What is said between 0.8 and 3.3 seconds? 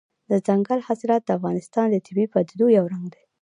حاصلات د افغانستان د طبیعي پدیدو یو رنګ دی.